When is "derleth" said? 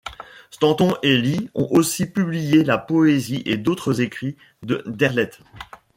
4.87-5.41